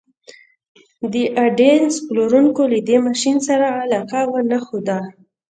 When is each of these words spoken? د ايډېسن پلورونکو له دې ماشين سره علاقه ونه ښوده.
د 1.11 1.13
ايډېسن 1.39 1.95
پلورونکو 2.07 2.61
له 2.71 2.79
دې 2.87 2.97
ماشين 3.07 3.37
سره 3.47 3.65
علاقه 3.81 4.19
ونه 4.31 4.57
ښوده. 4.65 4.99